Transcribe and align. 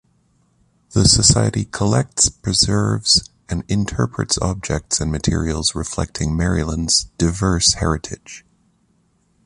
The 0.93 1.07
society 1.07 1.63
collects, 1.65 2.27
preserves, 2.27 3.29
and 3.49 3.63
interprets 3.69 4.39
objects 4.39 4.99
and 4.99 5.11
materials 5.11 5.75
reflecting 5.75 6.35
Maryland's 6.35 7.03
diverse 7.19 7.73
heritage. 7.73 8.43